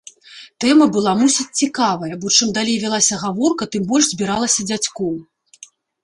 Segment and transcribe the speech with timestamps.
[0.63, 5.13] Тэма была мусіць цікавая, бо чым далей вялася гаворка, тым больш збіралася дзядзькоў.